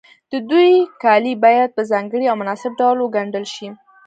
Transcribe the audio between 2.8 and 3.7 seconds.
وګنډل شي.